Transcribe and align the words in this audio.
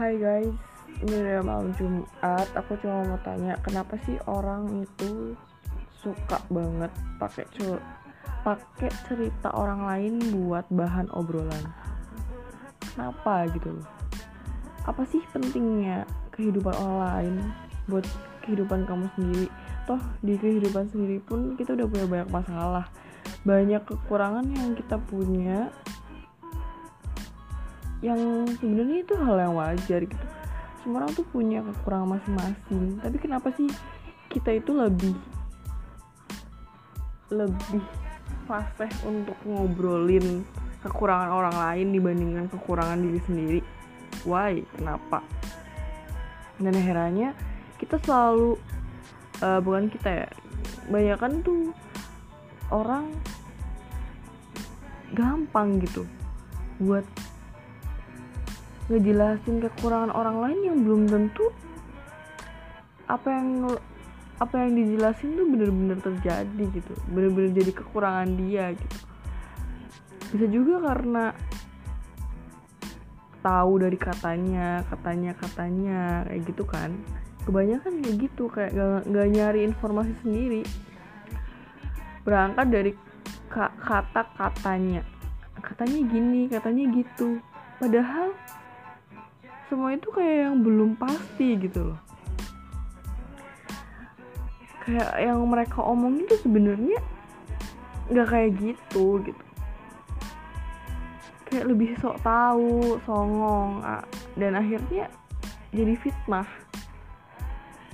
Hai 0.00 0.16
guys, 0.16 0.48
ini 1.04 1.12
udah 1.12 1.44
malam 1.44 1.76
Jumat. 1.76 2.48
Aku 2.56 2.72
cuma 2.80 3.04
mau 3.04 3.20
tanya, 3.20 3.52
kenapa 3.60 4.00
sih 4.08 4.16
orang 4.24 4.80
itu 4.80 5.36
suka 5.92 6.40
banget 6.48 6.88
pakai 7.20 7.44
pakai 8.40 8.88
cerita 9.04 9.52
orang 9.52 9.84
lain 9.84 10.16
buat 10.32 10.64
bahan 10.72 11.12
obrolan? 11.12 11.68
Kenapa 12.80 13.44
gitu 13.52 13.76
loh? 13.76 13.84
Apa 14.88 15.04
sih 15.04 15.20
pentingnya 15.36 16.08
kehidupan 16.32 16.72
orang 16.80 16.96
lain 17.04 17.34
buat 17.84 18.08
kehidupan 18.48 18.88
kamu 18.88 19.04
sendiri? 19.20 19.52
Toh 19.84 20.00
di 20.24 20.40
kehidupan 20.40 20.88
sendiri 20.88 21.20
pun 21.20 21.60
kita 21.60 21.76
udah 21.76 21.84
punya 21.84 22.06
banyak 22.08 22.30
masalah, 22.32 22.88
banyak 23.44 23.84
kekurangan 23.84 24.48
yang 24.48 24.72
kita 24.72 24.96
punya 24.96 25.68
yang 28.00 28.48
sebenarnya 28.56 29.04
itu 29.04 29.14
hal 29.16 29.36
yang 29.36 29.54
wajar 29.56 30.00
gitu. 30.04 30.26
Semua 30.80 31.04
orang 31.04 31.12
tuh 31.12 31.26
punya 31.28 31.60
kekurangan 31.60 32.16
masing-masing. 32.16 32.84
Tapi 33.04 33.16
kenapa 33.20 33.48
sih 33.52 33.68
kita 34.32 34.56
itu 34.56 34.72
lebih 34.72 35.16
lebih 37.30 37.84
fasih 38.48 38.90
untuk 39.06 39.36
ngobrolin 39.46 40.42
kekurangan 40.80 41.30
orang 41.30 41.54
lain 41.54 41.88
dibandingkan 41.92 42.46
kekurangan 42.48 42.98
diri 43.04 43.20
sendiri? 43.28 43.60
Why? 44.24 44.64
Kenapa? 44.74 45.20
Dan 46.56 46.76
akhirnya 46.76 47.36
kita 47.76 48.00
selalu 48.00 48.56
uh, 49.44 49.60
bukan 49.60 49.88
kita 49.92 50.24
ya 50.24 50.28
banyak 50.88 51.18
kan 51.20 51.32
tuh 51.44 51.72
orang 52.72 53.08
gampang 55.14 55.82
gitu 55.82 56.06
buat 56.80 57.04
ngejelasin 58.90 59.62
kekurangan 59.62 60.10
orang 60.10 60.36
lain 60.42 60.60
yang 60.66 60.76
belum 60.82 61.02
tentu 61.06 61.46
apa 63.06 63.28
yang 63.30 63.48
apa 64.40 64.54
yang 64.56 64.72
dijelasin 64.74 65.36
tuh 65.36 65.46
bener-bener 65.46 65.98
terjadi 66.02 66.64
gitu. 66.74 66.92
Bener-bener 67.12 67.54
jadi 67.54 67.72
kekurangan 67.76 68.28
dia 68.34 68.74
gitu. 68.74 68.98
Bisa 70.34 70.46
juga 70.50 70.74
karena 70.90 71.24
tahu 73.40 73.72
dari 73.80 73.98
katanya 74.00 74.82
katanya 74.88 75.32
katanya 75.38 76.00
kayak 76.26 76.42
gitu 76.50 76.64
kan. 76.66 76.90
Kebanyakan 77.46 77.92
kayak 78.00 78.16
gitu 78.16 78.44
kayak 78.50 78.70
gak, 78.74 79.02
gak 79.06 79.28
nyari 79.28 79.60
informasi 79.64 80.12
sendiri. 80.24 80.62
Berangkat 82.26 82.66
dari 82.72 82.92
kata 83.50 84.22
katanya 84.34 85.02
katanya 85.60 86.00
gini 86.08 86.48
katanya 86.48 86.84
gitu. 86.96 87.44
Padahal 87.76 88.32
semua 89.70 89.94
itu 89.94 90.10
kayak 90.10 90.50
yang 90.50 90.66
belum 90.66 90.98
pasti 90.98 91.54
gitu 91.62 91.94
loh. 91.94 92.00
Kayak 94.82 95.14
yang 95.22 95.38
mereka 95.46 95.78
omongin 95.86 96.26
tuh 96.26 96.42
sebenarnya 96.42 96.98
nggak 98.10 98.26
kayak 98.26 98.50
gitu 98.58 99.22
gitu. 99.22 99.44
Kayak 101.46 101.70
lebih 101.70 101.94
sok 102.02 102.18
tahu 102.26 102.98
songong 103.06 103.78
dan 104.34 104.58
akhirnya 104.58 105.06
jadi 105.70 105.94
fitnah. 106.02 106.50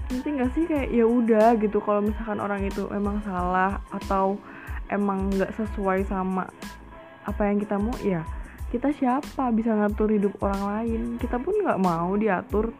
Nanti 0.08 0.28
nggak 0.32 0.50
sih? 0.56 0.64
Kayak 0.64 0.88
ya 0.88 1.04
udah 1.04 1.48
gitu 1.60 1.78
kalau 1.84 2.00
misalkan 2.00 2.40
orang 2.40 2.64
itu 2.64 2.88
emang 2.88 3.20
salah 3.20 3.84
atau 3.92 4.40
emang 4.88 5.28
nggak 5.28 5.52
sesuai 5.52 6.08
sama 6.08 6.48
apa 7.26 7.42
yang 7.44 7.58
kita 7.60 7.76
mau 7.76 7.92
ya 8.00 8.22
kita 8.74 8.90
siapa 8.96 9.50
bisa 9.54 9.72
ngatur 9.74 10.10
hidup 10.10 10.34
orang 10.42 10.62
lain? 10.66 11.00
Kita 11.22 11.38
pun 11.38 11.54
nggak 11.62 11.80
mau 11.80 12.14
diatur. 12.18 12.74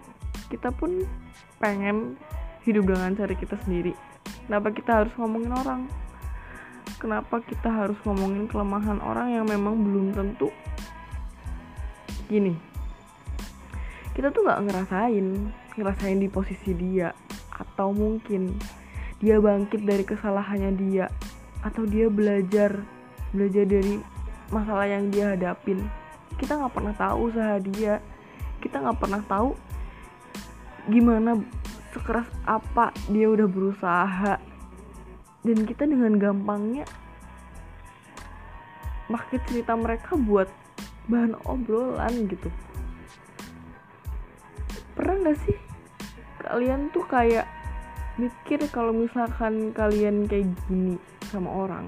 Kita 0.50 0.74
pun 0.74 1.06
pengen 1.62 2.18
hidup 2.66 2.90
dengan 2.90 3.14
cara 3.14 3.34
kita 3.34 3.56
sendiri. 3.62 3.94
Kenapa 4.46 4.74
kita 4.74 5.04
harus 5.04 5.12
ngomongin 5.18 5.52
orang? 5.54 5.82
Kenapa 6.98 7.38
kita 7.44 7.68
harus 7.70 7.98
ngomongin 8.02 8.50
kelemahan 8.50 8.98
orang 9.02 9.34
yang 9.34 9.46
memang 9.46 9.78
belum 9.78 10.14
tentu? 10.14 10.50
Gini 12.26 12.76
kita 14.16 14.32
tuh 14.32 14.48
nggak 14.48 14.64
ngerasain 14.64 15.26
ngerasain 15.76 16.16
di 16.16 16.32
posisi 16.32 16.72
dia 16.72 17.12
atau 17.52 17.92
mungkin 17.92 18.56
dia 19.20 19.36
bangkit 19.36 19.84
dari 19.84 20.08
kesalahannya 20.08 20.72
dia 20.72 21.12
atau 21.60 21.84
dia 21.84 22.08
belajar 22.08 22.80
belajar 23.36 23.68
dari 23.68 24.00
masalah 24.52 24.86
yang 24.86 25.10
dia 25.10 25.34
hadapin. 25.34 25.86
Kita 26.36 26.58
nggak 26.58 26.74
pernah 26.74 26.94
tahu 26.94 27.16
usaha 27.32 27.56
dia. 27.62 28.02
Kita 28.60 28.82
nggak 28.82 28.98
pernah 28.98 29.22
tahu 29.24 29.56
gimana 30.86 31.38
sekeras 31.90 32.28
apa 32.46 32.92
dia 33.10 33.26
udah 33.30 33.48
berusaha. 33.48 34.34
Dan 35.46 35.62
kita 35.62 35.86
dengan 35.86 36.18
gampangnya 36.18 36.84
pakai 39.06 39.38
cerita 39.46 39.78
mereka 39.78 40.18
buat 40.18 40.50
bahan 41.06 41.38
obrolan 41.46 42.26
gitu. 42.26 42.50
Pernah 44.98 45.30
gak 45.30 45.38
sih 45.46 45.58
kalian 46.46 46.94
tuh 46.94 47.02
kayak 47.10 47.46
mikir 48.16 48.62
kalau 48.70 48.94
misalkan 48.94 49.74
kalian 49.74 50.24
kayak 50.30 50.48
gini 50.66 50.96
sama 51.26 51.50
orang 51.52 51.84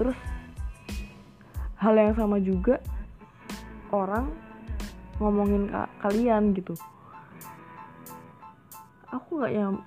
terus 0.00 0.16
hal 1.82 1.98
yang 1.98 2.14
sama 2.14 2.38
juga 2.38 2.78
orang 3.90 4.30
ngomongin 5.18 5.66
ka 5.66 5.90
kalian 5.98 6.54
gitu. 6.54 6.78
Aku 9.10 9.42
nggak 9.42 9.52
yang 9.52 9.82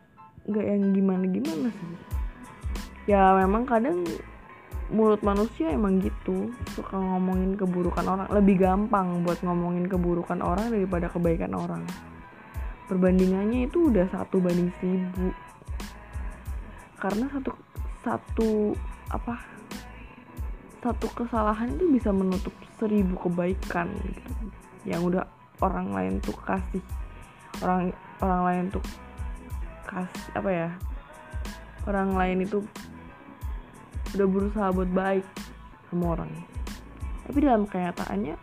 nggak 0.46 0.66
yang 0.68 0.82
gimana 0.92 1.24
gimana 1.26 1.68
sih. 1.72 1.96
Ya 3.08 3.32
memang 3.40 3.64
kadang 3.64 4.04
mulut 4.92 5.24
manusia 5.26 5.74
emang 5.74 5.98
gitu 6.04 6.52
suka 6.76 7.00
ngomongin 7.00 7.56
keburukan 7.56 8.06
orang. 8.06 8.28
Lebih 8.28 8.60
gampang 8.60 9.24
buat 9.24 9.40
ngomongin 9.40 9.88
keburukan 9.88 10.44
orang 10.44 10.76
daripada 10.76 11.08
kebaikan 11.08 11.56
orang. 11.56 11.88
Perbandingannya 12.92 13.66
itu 13.72 13.90
udah 13.90 14.06
satu 14.12 14.44
banding 14.44 14.70
seribu. 14.78 15.32
Karena 17.00 17.26
satu 17.34 17.52
satu 18.06 18.78
apa 19.10 19.55
satu 20.86 21.10
kesalahan 21.18 21.74
itu 21.74 21.90
bisa 21.90 22.14
menutup 22.14 22.54
seribu 22.78 23.18
kebaikan 23.26 23.90
gitu. 24.06 24.32
Yang 24.86 25.02
udah 25.10 25.26
orang 25.66 25.90
lain 25.90 26.14
tuh 26.22 26.38
kasih 26.46 26.84
orang 27.66 27.90
orang 28.22 28.42
lain 28.46 28.64
tuh 28.70 28.86
kasih 29.90 30.26
apa 30.38 30.50
ya 30.54 30.70
orang 31.90 32.14
lain 32.14 32.38
itu 32.46 32.62
udah 34.14 34.28
berusaha 34.30 34.70
buat 34.70 34.92
baik 34.94 35.26
sama 35.90 36.06
orang. 36.14 36.32
Tapi 37.26 37.38
dalam 37.42 37.66
kenyataannya 37.66 38.38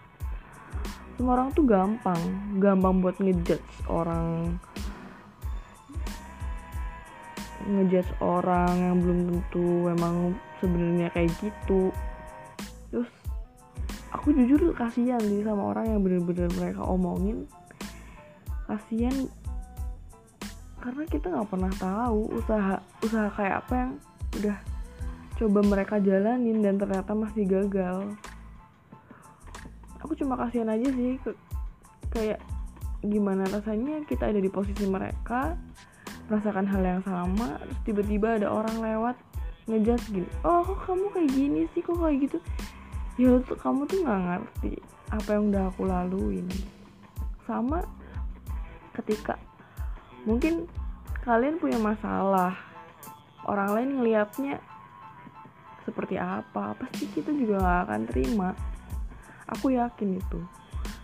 semua 1.15 1.39
orang 1.39 1.55
tuh 1.55 1.63
gampang 1.63 2.19
gampang 2.59 2.99
buat 2.99 3.15
ngejudge 3.23 3.87
orang 3.87 4.59
ngejudge 7.63 8.11
orang 8.19 8.75
yang 8.75 8.97
belum 8.99 9.19
tentu 9.31 9.87
emang 9.87 10.35
sebenarnya 10.59 11.15
kayak 11.15 11.31
gitu 11.39 11.95
aku 14.12 14.37
jujur 14.37 14.77
kasihan 14.77 15.21
sih 15.21 15.41
sama 15.41 15.73
orang 15.73 15.97
yang 15.97 16.00
bener-bener 16.05 16.53
mereka 16.55 16.84
omongin. 16.84 17.49
Kasihan. 18.69 19.27
Karena 20.78 21.05
kita 21.09 21.27
nggak 21.33 21.49
pernah 21.49 21.73
tahu 21.81 22.21
usaha 22.37 22.77
usaha 23.00 23.28
kayak 23.33 23.65
apa 23.65 23.73
yang 23.75 23.93
udah 24.43 24.56
coba 25.41 25.61
mereka 25.65 25.95
jalanin 25.99 26.59
dan 26.61 26.76
ternyata 26.76 27.12
masih 27.17 27.44
gagal. 27.49 28.14
Aku 30.03 30.12
cuma 30.19 30.35
kasihan 30.37 30.69
aja 30.69 30.87
sih 30.93 31.17
ke, 31.23 31.31
kayak 32.12 32.41
gimana 33.03 33.49
rasanya 33.50 34.03
kita 34.06 34.31
ada 34.31 34.38
di 34.38 34.50
posisi 34.50 34.87
mereka 34.87 35.59
merasakan 36.31 36.70
hal 36.70 36.82
yang 36.87 37.03
sama 37.03 37.59
terus 37.59 37.79
tiba-tiba 37.82 38.38
ada 38.38 38.47
orang 38.47 38.79
lewat 38.79 39.17
ngejudge 39.67 40.06
gini 40.14 40.29
oh 40.47 40.62
kok 40.62 40.87
kamu 40.87 41.06
kayak 41.11 41.31
gini 41.35 41.61
sih? 41.75 41.82
Kok 41.82 41.99
kayak 41.99 42.19
gitu 42.31 42.38
ya 43.20 43.37
tuh 43.44 43.59
kamu 43.61 43.85
tuh 43.85 44.00
nggak 44.05 44.20
ngerti 44.25 44.73
apa 45.12 45.29
yang 45.37 45.53
udah 45.53 45.64
aku 45.69 45.82
laluin? 45.85 46.47
Sama 47.44 47.85
ketika 48.97 49.37
mungkin 50.25 50.64
kalian 51.25 51.61
punya 51.61 51.76
masalah 51.76 52.56
orang 53.44 53.69
lain 53.75 53.91
ngelihatnya 54.00 54.62
seperti 55.82 56.14
apa 56.14 56.79
pasti 56.79 57.11
kita 57.11 57.35
juga 57.35 57.61
gak 57.61 57.81
akan 57.88 58.03
terima. 58.09 58.49
Aku 59.50 59.75
yakin 59.75 60.17
itu. 60.17 60.41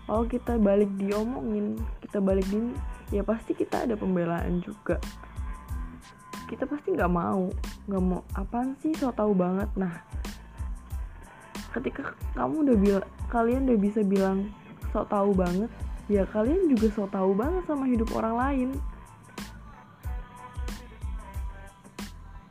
Kalau 0.09 0.25
kita 0.25 0.57
balik 0.57 0.89
diomongin 0.97 1.77
kita 2.01 2.25
balik 2.25 2.49
di 2.49 2.73
ya 3.13 3.21
pasti 3.21 3.53
kita 3.53 3.85
ada 3.85 3.93
pembelaan 3.99 4.65
juga. 4.65 4.97
Kita 6.49 6.65
pasti 6.65 6.97
nggak 6.97 7.13
mau 7.13 7.53
nggak 7.85 8.03
mau 8.03 8.25
apaan 8.33 8.73
sih? 8.81 8.97
So 8.97 9.13
tau 9.13 9.37
banget. 9.37 9.69
Nah 9.77 9.93
ketika 11.77 12.17
kamu 12.33 12.65
udah 12.65 12.77
bilang 12.77 13.07
kalian 13.29 13.69
udah 13.69 13.79
bisa 13.79 14.01
bilang 14.01 14.49
sok 14.89 15.09
tahu 15.13 15.37
banget 15.37 15.69
ya 16.09 16.25
kalian 16.33 16.73
juga 16.73 16.89
so 16.97 17.05
tau 17.13 17.37
banget 17.37 17.63
sama 17.69 17.85
hidup 17.85 18.09
orang 18.17 18.35
lain. 18.37 18.69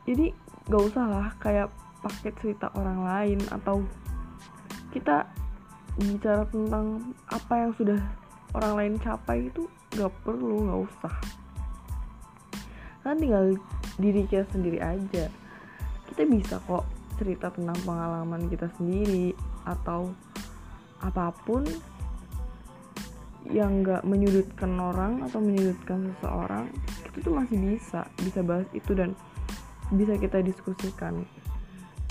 Jadi 0.06 0.32
gak 0.70 0.82
usah 0.88 1.04
lah 1.04 1.28
kayak 1.42 1.68
pakai 2.00 2.32
cerita 2.40 2.70
orang 2.78 3.04
lain 3.04 3.38
atau 3.50 3.84
kita 4.94 5.26
bicara 5.98 6.46
tentang 6.48 7.12
apa 7.28 7.54
yang 7.58 7.72
sudah 7.74 8.00
orang 8.54 8.72
lain 8.78 8.94
capai 9.02 9.50
itu 9.50 9.66
gak 9.98 10.14
perlu 10.22 10.64
gak 10.70 10.80
usah. 10.88 11.14
Kan 13.02 13.18
tinggal 13.18 13.58
diri 13.98 14.22
kita 14.24 14.46
sendiri 14.54 14.78
aja. 14.78 15.26
Kita 16.08 16.22
bisa 16.24 16.56
kok 16.64 16.86
cerita 17.18 17.50
tentang 17.50 17.76
pengalaman 17.82 18.46
kita 18.46 18.70
sendiri 18.78 19.34
atau 19.66 20.14
apa 21.02 21.34
pun 21.44 21.66
yang 23.48 23.82
gak 23.86 24.02
menyudutkan 24.02 24.76
orang 24.78 25.24
atau 25.24 25.38
menyudutkan 25.38 26.10
seseorang 26.18 26.66
kita 27.06 27.16
tuh 27.22 27.34
masih 27.34 27.58
bisa 27.58 28.06
bisa 28.22 28.40
bahas 28.44 28.68
itu 28.74 28.92
dan 28.94 29.14
bisa 29.92 30.20
kita 30.20 30.44
diskusikan. 30.44 31.24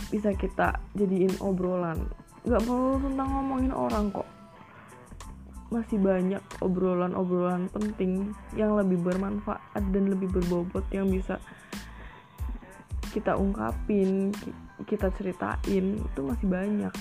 Bisa 0.09 0.33
kita 0.33 0.81
jadiin 0.97 1.35
obrolan. 1.43 2.09
Nggak 2.47 2.63
perlu 2.63 2.97
tentang 3.03 3.27
ngomongin 3.27 3.73
orang 3.75 4.09
kok. 4.09 4.29
Masih 5.67 5.99
banyak 5.99 6.39
obrolan-obrolan 6.63 7.67
penting 7.75 8.31
yang 8.55 8.79
lebih 8.79 9.03
bermanfaat 9.03 9.83
dan 9.91 10.07
lebih 10.07 10.31
berbobot 10.31 10.87
yang 10.95 11.11
bisa 11.11 11.43
kita 13.11 13.35
ungkapin 13.35 14.31
kita 14.85 15.09
ceritain 15.17 15.97
itu 15.97 16.19
masih 16.21 16.45
banyak. 16.45 16.93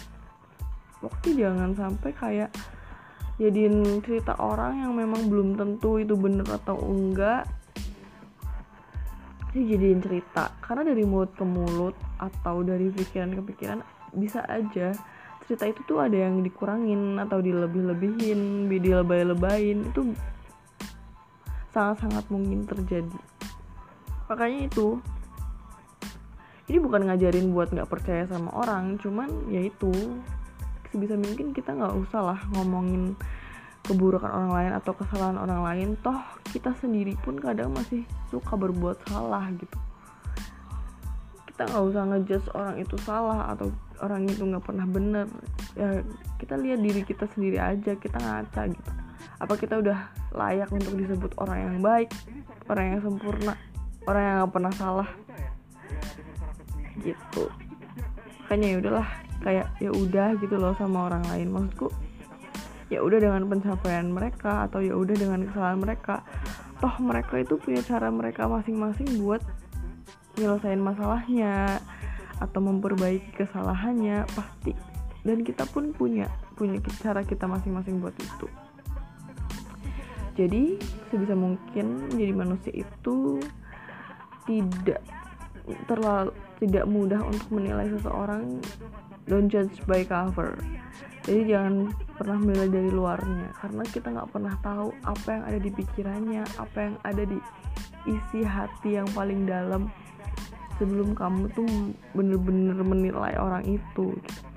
Waktu 1.04 1.28
jangan 1.36 1.76
sampai 1.76 2.10
kayak 2.16 2.50
jadiin 3.36 4.00
cerita 4.00 4.32
orang 4.40 4.80
yang 4.80 4.96
memang 4.96 5.28
belum 5.28 5.60
tentu 5.60 6.00
itu 6.00 6.16
bener 6.16 6.48
atau 6.48 6.80
enggak 6.80 7.44
sih 9.52 9.64
jadiin 9.68 10.00
cerita. 10.00 10.56
Karena 10.64 10.88
dari 10.88 11.04
mulut 11.04 11.36
ke 11.36 11.44
mulut 11.44 11.96
atau 12.16 12.64
dari 12.64 12.88
pikiran 12.88 13.36
ke 13.36 13.42
pikiran 13.44 13.80
bisa 14.16 14.40
aja 14.48 14.96
cerita 15.44 15.68
itu 15.68 15.80
tuh 15.86 16.02
ada 16.02 16.16
yang 16.16 16.42
dikurangin 16.42 17.20
atau 17.22 17.38
dilebih-lebihin 17.38 18.66
dilebay-lebayin 18.66 19.92
itu 19.92 20.16
sangat-sangat 21.70 22.24
mungkin 22.32 22.64
terjadi. 22.64 23.20
Makanya 24.26 24.60
itu 24.66 24.98
ini 26.66 26.78
bukan 26.82 27.06
ngajarin 27.06 27.54
buat 27.54 27.70
nggak 27.70 27.90
percaya 27.90 28.26
sama 28.26 28.50
orang 28.54 28.98
cuman 28.98 29.28
ya 29.50 29.62
itu. 29.62 29.92
Sebisa 30.90 31.18
mungkin 31.18 31.50
kita 31.54 31.74
nggak 31.74 31.94
usah 32.06 32.20
lah 32.22 32.40
ngomongin 32.54 33.14
keburukan 33.86 34.26
orang 34.26 34.50
lain 34.50 34.72
atau 34.74 34.92
kesalahan 34.94 35.38
orang 35.38 35.60
lain. 35.62 35.88
Toh 36.02 36.18
kita 36.50 36.74
sendiri 36.82 37.14
pun 37.22 37.38
kadang 37.38 37.70
masih 37.70 38.02
suka 38.30 38.58
berbuat 38.58 39.02
salah 39.06 39.46
gitu. 39.54 39.78
Kita 41.46 41.70
nggak 41.70 41.84
usah 41.88 42.02
ngejudge 42.10 42.48
orang 42.52 42.76
itu 42.82 42.96
salah 43.02 43.54
atau 43.54 43.70
orang 44.02 44.26
itu 44.26 44.42
nggak 44.42 44.64
pernah 44.66 44.86
bener. 44.90 45.26
Ya 45.78 46.02
kita 46.42 46.58
lihat 46.58 46.82
diri 46.82 47.02
kita 47.06 47.30
sendiri 47.30 47.62
aja 47.62 47.94
kita 47.94 48.18
ngaca 48.18 48.62
gitu. 48.68 48.90
Apa 49.36 49.54
kita 49.54 49.78
udah 49.78 50.10
layak 50.36 50.68
untuk 50.68 50.94
disebut 51.00 51.32
orang 51.40 51.58
yang 51.64 51.76
baik 51.80 52.12
orang 52.68 52.84
yang 52.92 53.00
sempurna 53.00 53.54
orang 54.06 54.22
yang 54.22 54.34
nggak 54.44 54.52
pernah 54.52 54.72
salah 54.76 55.08
gitu. 57.02 57.50
Makanya 58.46 58.66
ya 58.72 58.76
udahlah 58.78 59.08
kayak 59.42 59.66
ya 59.82 59.90
udah 59.92 60.38
gitu 60.40 60.56
loh 60.56 60.72
sama 60.78 61.10
orang 61.10 61.24
lain. 61.28 61.48
Maksudku 61.52 61.88
ya 62.86 63.02
udah 63.02 63.18
dengan 63.18 63.42
pencapaian 63.50 64.06
mereka 64.06 64.70
atau 64.70 64.78
ya 64.78 64.94
udah 64.94 65.16
dengan 65.16 65.44
kesalahan 65.50 65.78
mereka. 65.82 66.22
Toh 66.78 66.94
mereka 67.00 67.40
itu 67.40 67.56
punya 67.56 67.80
cara 67.82 68.12
mereka 68.12 68.46
masing-masing 68.46 69.24
buat 69.24 69.42
nyelesain 70.36 70.78
masalahnya 70.78 71.80
atau 72.36 72.60
memperbaiki 72.60 73.32
kesalahannya 73.34 74.28
pasti. 74.36 74.76
Dan 75.26 75.42
kita 75.42 75.66
pun 75.66 75.90
punya 75.90 76.30
punya 76.54 76.78
cara 77.02 77.26
kita 77.26 77.50
masing-masing 77.50 77.98
buat 77.98 78.14
itu. 78.14 78.46
Jadi 80.36 80.76
sebisa 81.08 81.32
mungkin 81.32 82.12
jadi 82.12 82.32
manusia 82.36 82.70
itu 82.76 83.40
tidak 84.44 85.00
terlalu 85.90 86.30
tidak 86.62 86.84
mudah 86.86 87.20
untuk 87.26 87.48
menilai 87.50 87.86
seseorang 87.90 88.62
don't 89.26 89.50
judge 89.50 89.74
by 89.84 90.06
cover 90.06 90.54
jadi 91.26 91.42
jangan 91.58 91.90
pernah 92.14 92.38
menilai 92.38 92.68
dari 92.70 92.90
luarnya 92.94 93.50
karena 93.58 93.82
kita 93.90 94.06
nggak 94.14 94.30
pernah 94.30 94.54
tahu 94.62 94.94
apa 95.02 95.28
yang 95.28 95.44
ada 95.44 95.58
di 95.58 95.70
pikirannya 95.74 96.42
apa 96.56 96.78
yang 96.78 96.94
ada 97.02 97.22
di 97.26 97.38
isi 98.06 98.46
hati 98.46 99.02
yang 99.02 99.08
paling 99.10 99.42
dalam 99.44 99.90
sebelum 100.78 101.16
kamu 101.16 101.50
tuh 101.56 101.66
bener-bener 102.14 102.78
menilai 102.84 103.34
orang 103.36 103.64
itu 103.66 104.14
gitu. 104.14 104.55